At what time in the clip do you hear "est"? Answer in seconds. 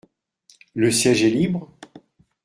1.23-1.29